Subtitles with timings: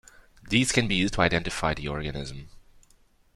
[0.49, 2.49] These can be used to identify the organism.